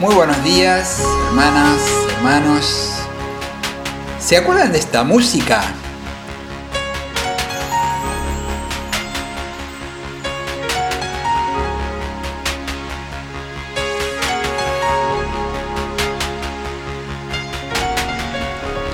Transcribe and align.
Muy 0.00 0.14
buenos 0.14 0.44
días, 0.44 1.02
hermanas, 1.26 1.80
hermanos. 2.14 2.92
¿Se 4.20 4.36
acuerdan 4.36 4.70
de 4.70 4.78
esta 4.78 5.02
música? 5.02 5.60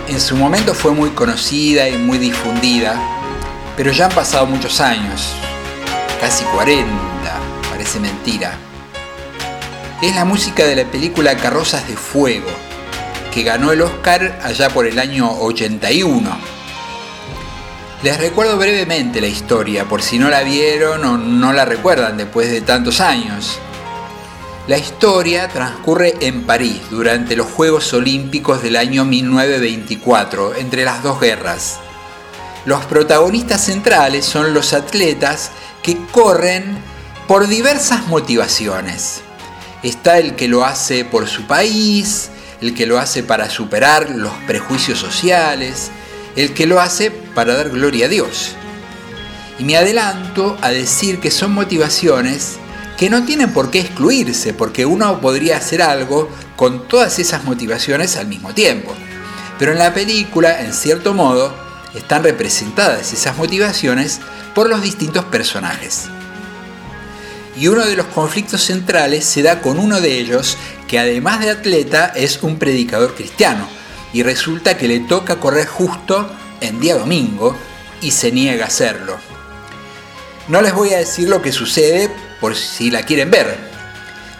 En 0.08 0.18
su 0.18 0.36
momento 0.36 0.72
fue 0.72 0.92
muy 0.92 1.10
conocida 1.10 1.86
y 1.86 1.98
muy 1.98 2.16
difundida, 2.16 2.98
pero 3.76 3.92
ya 3.92 4.06
han 4.06 4.12
pasado 4.12 4.46
muchos 4.46 4.80
años, 4.80 5.34
casi 6.18 6.44
40, 6.44 6.88
parece 7.70 8.00
mentira. 8.00 8.56
Es 10.04 10.14
la 10.14 10.26
música 10.26 10.66
de 10.66 10.76
la 10.76 10.84
película 10.84 11.34
Carrozas 11.34 11.88
de 11.88 11.96
Fuego, 11.96 12.50
que 13.32 13.42
ganó 13.42 13.72
el 13.72 13.80
Oscar 13.80 14.38
allá 14.44 14.68
por 14.68 14.86
el 14.86 14.98
año 14.98 15.32
81. 15.40 16.30
Les 18.02 18.18
recuerdo 18.18 18.58
brevemente 18.58 19.22
la 19.22 19.28
historia, 19.28 19.86
por 19.86 20.02
si 20.02 20.18
no 20.18 20.28
la 20.28 20.42
vieron 20.42 21.02
o 21.06 21.16
no 21.16 21.54
la 21.54 21.64
recuerdan 21.64 22.18
después 22.18 22.50
de 22.50 22.60
tantos 22.60 23.00
años. 23.00 23.58
La 24.66 24.76
historia 24.76 25.48
transcurre 25.48 26.16
en 26.20 26.42
París 26.42 26.82
durante 26.90 27.34
los 27.34 27.46
Juegos 27.46 27.90
Olímpicos 27.94 28.62
del 28.62 28.76
año 28.76 29.06
1924, 29.06 30.56
entre 30.56 30.84
las 30.84 31.02
dos 31.02 31.18
guerras. 31.18 31.78
Los 32.66 32.84
protagonistas 32.84 33.64
centrales 33.64 34.26
son 34.26 34.52
los 34.52 34.74
atletas 34.74 35.50
que 35.82 35.96
corren 36.12 36.76
por 37.26 37.48
diversas 37.48 38.06
motivaciones. 38.08 39.22
Está 39.84 40.18
el 40.18 40.34
que 40.34 40.48
lo 40.48 40.64
hace 40.64 41.04
por 41.04 41.28
su 41.28 41.46
país, 41.46 42.30
el 42.62 42.74
que 42.74 42.86
lo 42.86 42.98
hace 42.98 43.22
para 43.22 43.50
superar 43.50 44.08
los 44.08 44.32
prejuicios 44.46 44.98
sociales, 44.98 45.90
el 46.36 46.54
que 46.54 46.66
lo 46.66 46.80
hace 46.80 47.10
para 47.10 47.54
dar 47.54 47.68
gloria 47.68 48.06
a 48.06 48.08
Dios. 48.08 48.56
Y 49.58 49.64
me 49.64 49.76
adelanto 49.76 50.56
a 50.62 50.70
decir 50.70 51.20
que 51.20 51.30
son 51.30 51.52
motivaciones 51.52 52.56
que 52.96 53.10
no 53.10 53.24
tienen 53.24 53.52
por 53.52 53.70
qué 53.70 53.80
excluirse, 53.80 54.54
porque 54.54 54.86
uno 54.86 55.20
podría 55.20 55.58
hacer 55.58 55.82
algo 55.82 56.30
con 56.56 56.88
todas 56.88 57.18
esas 57.18 57.44
motivaciones 57.44 58.16
al 58.16 58.26
mismo 58.26 58.54
tiempo. 58.54 58.94
Pero 59.58 59.72
en 59.72 59.78
la 59.78 59.92
película, 59.92 60.62
en 60.62 60.72
cierto 60.72 61.12
modo, 61.12 61.54
están 61.94 62.24
representadas 62.24 63.12
esas 63.12 63.36
motivaciones 63.36 64.20
por 64.54 64.70
los 64.70 64.80
distintos 64.80 65.26
personajes. 65.26 66.08
Y 67.56 67.68
uno 67.68 67.84
de 67.84 67.96
los 67.96 68.06
conflictos 68.06 68.62
centrales 68.64 69.24
se 69.24 69.42
da 69.42 69.60
con 69.60 69.78
uno 69.78 70.00
de 70.00 70.18
ellos, 70.18 70.56
que 70.88 70.98
además 70.98 71.40
de 71.40 71.50
atleta 71.50 72.12
es 72.14 72.42
un 72.42 72.58
predicador 72.58 73.14
cristiano, 73.14 73.68
y 74.12 74.22
resulta 74.22 74.76
que 74.76 74.88
le 74.88 75.00
toca 75.00 75.36
correr 75.36 75.66
justo 75.66 76.28
en 76.60 76.80
día 76.80 76.96
domingo 76.96 77.56
y 78.00 78.10
se 78.10 78.32
niega 78.32 78.64
a 78.64 78.68
hacerlo. 78.68 79.16
No 80.48 80.60
les 80.60 80.74
voy 80.74 80.92
a 80.92 80.98
decir 80.98 81.28
lo 81.28 81.40
que 81.40 81.52
sucede 81.52 82.10
por 82.40 82.54
si 82.54 82.90
la 82.90 83.02
quieren 83.02 83.30
ver. 83.30 83.56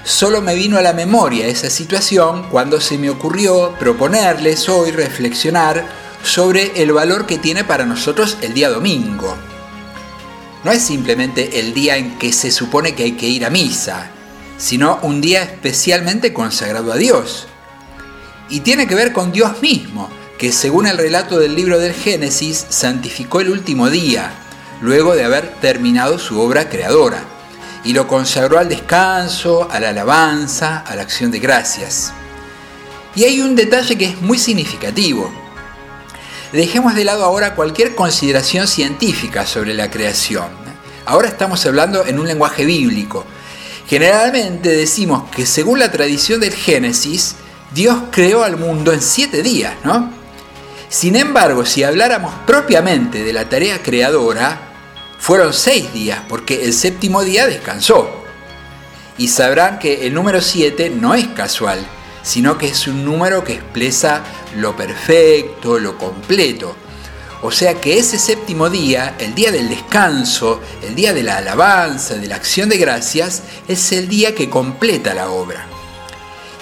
Solo 0.05 0.43
me 0.43 0.55
vino 0.55 0.77
a 0.77 0.83
la 0.83 0.93
memoria 0.93 1.47
esa 1.47 1.71
situación 1.71 2.51
cuando 2.51 2.81
se 2.81 2.99
me 2.99 3.09
ocurrió 3.09 3.75
proponerles 3.79 4.69
hoy 4.69 4.91
reflexionar 4.91 5.87
sobre 6.23 6.83
el 6.83 6.93
valor 6.93 7.27
que 7.27 7.39
tiene 7.39 7.65
para 7.65 7.87
nosotros 7.87 8.37
el 8.43 8.53
día 8.53 8.69
domingo. 8.69 9.37
No 10.65 10.73
es 10.73 10.83
simplemente 10.83 11.61
el 11.61 11.75
día 11.75 11.97
en 11.97 12.19
que 12.19 12.33
se 12.33 12.51
supone 12.51 12.95
que 12.95 13.05
hay 13.05 13.13
que 13.13 13.29
ir 13.29 13.45
a 13.45 13.51
misa, 13.51 14.11
sino 14.57 14.99
un 15.03 15.21
día 15.21 15.43
especialmente 15.43 16.33
consagrado 16.33 16.93
a 16.93 16.97
Dios. 16.97 17.47
Y 18.49 18.61
tiene 18.61 18.87
que 18.87 18.95
ver 18.95 19.13
con 19.13 19.31
Dios 19.31 19.61
mismo, 19.61 20.09
que 20.39 20.53
según 20.53 20.87
el 20.87 20.97
relato 20.97 21.39
del 21.39 21.55
libro 21.55 21.79
del 21.79 21.93
Génesis 21.93 22.67
santificó 22.69 23.41
el 23.41 23.51
último 23.51 23.91
día, 23.91 24.33
luego 24.81 25.15
de 25.15 25.25
haber 25.25 25.55
terminado 25.61 26.19
su 26.19 26.41
obra 26.41 26.69
creadora 26.69 27.25
y 27.85 27.93
lo 27.93 28.09
consagró 28.09 28.59
al 28.59 28.69
descanso, 28.69 29.69
a 29.71 29.79
la 29.79 29.91
alabanza, 29.91 30.79
a 30.79 30.97
la 30.97 31.03
acción 31.03 31.31
de 31.31 31.39
gracias. 31.39 32.13
Y 33.15 33.25
hay 33.25 33.41
un 33.41 33.55
detalle 33.55 33.97
que 33.97 34.07
es 34.07 34.21
muy 34.23 34.39
significativo. 34.39 35.31
Dejemos 36.55 36.95
de 36.95 37.03
lado 37.03 37.25
ahora 37.25 37.57
cualquier 37.57 37.97
consideración 37.97 38.69
científica 38.69 39.45
sobre 39.45 39.75
la 39.75 39.91
creación. 39.91 40.47
Ahora 41.05 41.27
estamos 41.27 41.67
hablando 41.67 42.07
en 42.07 42.21
un 42.21 42.29
lenguaje 42.29 42.65
bíblico. 42.65 43.25
Generalmente 43.89 44.69
decimos 44.69 45.29
que 45.35 45.47
según 45.47 45.81
la 45.81 45.91
tradición 45.91 46.39
del 46.39 46.55
Génesis, 46.55 47.35
Dios 47.75 48.05
creó 48.13 48.45
al 48.45 48.57
mundo 48.57 48.93
en 48.93 49.03
siete 49.03 49.43
días, 49.43 49.75
¿no? 49.83 50.13
Sin 50.89 51.17
embargo, 51.17 51.67
si 51.67 51.83
habláramos 51.83 52.33
propiamente 52.47 53.25
de 53.25 53.33
la 53.33 53.49
tarea 53.49 53.83
creadora, 53.83 54.61
fueron 55.19 55.53
seis 55.53 55.93
días 55.93 56.21
porque 56.29 56.65
el 56.65 56.73
séptimo 56.73 57.25
día 57.25 57.49
descansó. 57.49 58.09
Y 59.19 59.27
sabrán 59.27 59.81
que 59.81 60.07
el 60.07 60.15
número 60.15 60.41
7 60.41 60.91
no 60.91 61.15
es 61.15 61.27
casual, 61.27 61.85
sino 62.23 62.59
que 62.59 62.69
es 62.69 62.87
un 62.87 63.05
número 63.05 63.43
que 63.43 63.55
expresa 63.55 64.23
lo 64.57 64.77
perfecto, 64.77 65.79
lo 65.79 65.99
completo. 65.99 66.77
O 67.43 67.51
sea 67.51 67.75
que 67.75 67.99
ese 67.99 68.19
séptimo 68.19 68.71
día, 68.71 69.17
el 69.19 69.35
día 69.35 69.53
del 69.53 69.69
descanso, 69.69 70.61
el 70.83 70.95
día 70.95 71.13
de 71.13 71.23
la 71.23 71.37
alabanza, 71.37 72.15
de 72.15 72.27
la 72.27 72.37
acción 72.37 72.71
de 72.71 72.79
gracias, 72.79 73.43
es 73.69 73.93
el 73.93 74.09
día 74.09 74.35
que 74.35 74.49
completa 74.49 75.13
la 75.13 75.29
obra. 75.29 75.67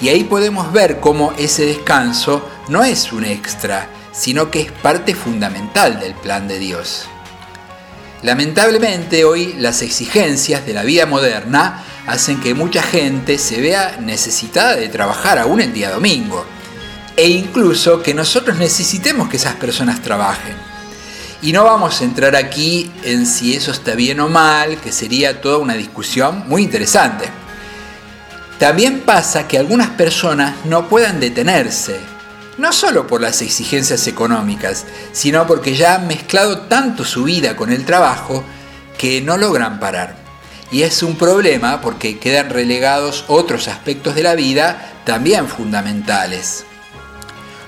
Y 0.00 0.08
ahí 0.08 0.24
podemos 0.24 0.72
ver 0.72 0.98
cómo 0.98 1.34
ese 1.38 1.64
descanso 1.66 2.48
no 2.68 2.82
es 2.82 3.12
un 3.12 3.24
extra, 3.24 3.88
sino 4.10 4.50
que 4.50 4.62
es 4.62 4.72
parte 4.72 5.14
fundamental 5.14 6.00
del 6.00 6.14
plan 6.14 6.48
de 6.48 6.58
Dios. 6.58 7.06
Lamentablemente 8.22 9.24
hoy 9.24 9.54
las 9.58 9.82
exigencias 9.82 10.66
de 10.66 10.74
la 10.74 10.82
vida 10.82 11.06
moderna 11.06 11.84
hacen 12.08 12.40
que 12.40 12.54
mucha 12.54 12.82
gente 12.82 13.38
se 13.38 13.60
vea 13.60 13.98
necesitada 14.00 14.74
de 14.74 14.88
trabajar 14.88 15.38
aún 15.38 15.60
el 15.60 15.72
día 15.72 15.90
domingo 15.90 16.44
e 17.22 17.28
incluso 17.28 18.02
que 18.02 18.14
nosotros 18.14 18.58
necesitemos 18.58 19.28
que 19.28 19.36
esas 19.36 19.54
personas 19.54 20.02
trabajen. 20.02 20.56
Y 21.40 21.52
no 21.52 21.62
vamos 21.62 22.00
a 22.00 22.04
entrar 22.04 22.34
aquí 22.34 22.90
en 23.04 23.26
si 23.26 23.54
eso 23.54 23.70
está 23.70 23.94
bien 23.94 24.18
o 24.18 24.28
mal, 24.28 24.78
que 24.78 24.90
sería 24.90 25.40
toda 25.40 25.58
una 25.58 25.74
discusión 25.74 26.42
muy 26.48 26.64
interesante. 26.64 27.26
También 28.58 29.02
pasa 29.02 29.46
que 29.46 29.56
algunas 29.56 29.90
personas 29.90 30.56
no 30.64 30.88
puedan 30.88 31.20
detenerse, 31.20 32.00
no 32.58 32.72
solo 32.72 33.06
por 33.06 33.20
las 33.20 33.40
exigencias 33.40 34.08
económicas, 34.08 34.84
sino 35.12 35.46
porque 35.46 35.76
ya 35.76 35.94
han 35.94 36.08
mezclado 36.08 36.62
tanto 36.62 37.04
su 37.04 37.22
vida 37.22 37.54
con 37.54 37.72
el 37.72 37.84
trabajo 37.84 38.42
que 38.98 39.20
no 39.20 39.36
logran 39.36 39.78
parar. 39.78 40.16
Y 40.72 40.82
es 40.82 41.04
un 41.04 41.14
problema 41.14 41.82
porque 41.82 42.18
quedan 42.18 42.50
relegados 42.50 43.26
otros 43.28 43.68
aspectos 43.68 44.16
de 44.16 44.24
la 44.24 44.34
vida 44.34 44.90
también 45.04 45.46
fundamentales. 45.46 46.64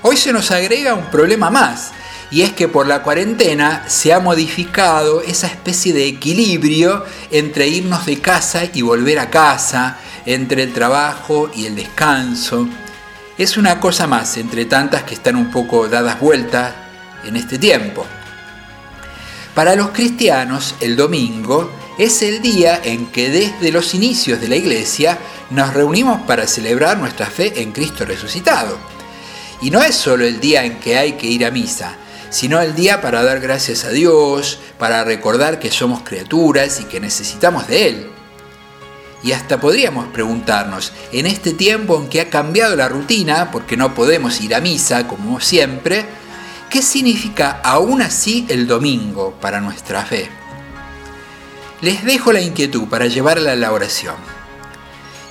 Hoy 0.07 0.17
se 0.17 0.31
nos 0.31 0.51
agrega 0.51 0.93
un 0.93 1.09
problema 1.09 1.49
más, 1.49 1.89
y 2.29 2.43
es 2.43 2.53
que 2.53 2.67
por 2.67 2.85
la 2.85 3.01
cuarentena 3.01 3.85
se 3.87 4.13
ha 4.13 4.19
modificado 4.19 5.21
esa 5.21 5.47
especie 5.47 5.93
de 5.93 6.05
equilibrio 6.05 7.03
entre 7.31 7.69
irnos 7.69 8.05
de 8.05 8.21
casa 8.21 8.65
y 8.71 8.83
volver 8.83 9.17
a 9.17 9.31
casa, 9.31 9.97
entre 10.27 10.61
el 10.61 10.73
trabajo 10.73 11.49
y 11.55 11.65
el 11.65 11.75
descanso, 11.75 12.67
es 13.39 13.57
una 13.57 13.79
cosa 13.79 14.05
más 14.05 14.37
entre 14.37 14.65
tantas 14.65 15.01
que 15.01 15.15
están 15.15 15.35
un 15.35 15.49
poco 15.49 15.89
dadas 15.89 16.19
vueltas 16.19 16.75
en 17.23 17.35
este 17.35 17.57
tiempo. 17.57 18.05
Para 19.55 19.75
los 19.75 19.89
cristianos, 19.89 20.75
el 20.81 20.95
domingo 20.95 21.71
es 21.97 22.21
el 22.21 22.43
día 22.43 22.79
en 22.83 23.07
que 23.07 23.31
desde 23.31 23.71
los 23.71 23.95
inicios 23.95 24.39
de 24.39 24.49
la 24.49 24.55
iglesia 24.55 25.17
nos 25.49 25.73
reunimos 25.73 26.21
para 26.27 26.45
celebrar 26.45 26.99
nuestra 26.99 27.25
fe 27.25 27.59
en 27.63 27.71
Cristo 27.71 28.05
resucitado. 28.05 28.94
Y 29.61 29.71
no 29.71 29.81
es 29.81 29.95
solo 29.95 30.25
el 30.25 30.39
día 30.39 30.65
en 30.65 30.79
que 30.79 30.97
hay 30.97 31.13
que 31.13 31.27
ir 31.27 31.45
a 31.45 31.51
misa, 31.51 31.95
sino 32.29 32.61
el 32.61 32.75
día 32.75 33.01
para 33.01 33.23
dar 33.23 33.39
gracias 33.39 33.85
a 33.85 33.89
Dios, 33.89 34.59
para 34.77 35.03
recordar 35.03 35.59
que 35.59 35.71
somos 35.71 36.01
criaturas 36.01 36.81
y 36.81 36.83
que 36.85 36.99
necesitamos 36.99 37.67
de 37.67 37.87
Él. 37.87 38.09
Y 39.23 39.31
hasta 39.31 39.59
podríamos 39.59 40.07
preguntarnos, 40.09 40.91
en 41.11 41.25
este 41.25 41.53
tiempo 41.53 41.99
en 41.99 42.09
que 42.09 42.21
ha 42.21 42.29
cambiado 42.29 42.75
la 42.75 42.87
rutina, 42.87 43.49
porque 43.51 43.77
no 43.77 43.95
podemos 43.95 44.39
ir 44.41 44.53
a 44.53 44.59
misa 44.59 45.07
como 45.07 45.39
siempre, 45.39 46.05
¿qué 46.69 46.81
significa 46.81 47.61
aún 47.63 48.01
así 48.01 48.45
el 48.49 48.67
domingo 48.67 49.33
para 49.41 49.61
nuestra 49.61 50.03
fe? 50.05 50.29
Les 51.81 52.03
dejo 52.03 52.31
la 52.31 52.41
inquietud 52.41 52.87
para 52.87 53.07
llevarla 53.07 53.53
a 53.53 53.55
la 53.55 53.71
oración. 53.71 54.15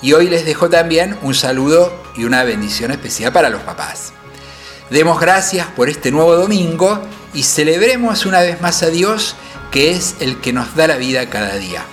Y 0.05 0.13
hoy 0.13 0.29
les 0.29 0.45
dejo 0.45 0.69
también 0.69 1.17
un 1.23 1.35
saludo 1.35 1.91
y 2.15 2.25
una 2.25 2.45
bendición 2.45 2.91
especial 2.91 3.33
para 3.33 3.49
los 3.49 3.63
papás. 3.63 4.13
Demos 4.91 5.19
gracias 5.19 5.67
por 5.69 5.89
este 5.89 6.11
nuevo 6.11 6.37
domingo 6.37 7.01
y 7.33 7.43
celebremos 7.43 8.27
una 8.27 8.41
vez 8.41 8.61
más 8.61 8.83
a 8.83 8.91
Dios, 8.91 9.35
que 9.71 9.93
es 9.93 10.17
el 10.21 10.43
que 10.43 10.53
nos 10.53 10.77
da 10.77 10.89
la 10.89 10.97
vida 10.97 11.31
cada 11.31 11.55
día. 11.57 11.87